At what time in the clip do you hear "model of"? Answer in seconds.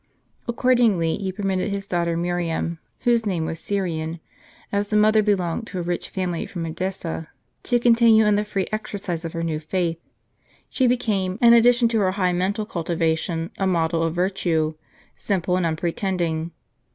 13.67-14.15